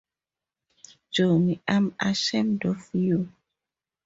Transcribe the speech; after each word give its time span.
Jonny, 1.11 1.61
I'm 1.67 1.93
ashamed 1.99 2.65
of 2.65 2.89
you! 2.91 3.31